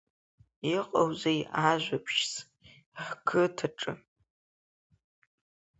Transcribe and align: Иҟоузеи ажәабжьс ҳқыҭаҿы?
Иҟоузеи 0.75 1.41
ажәабжьс 1.69 2.33
ҳқыҭаҿы? 3.03 3.91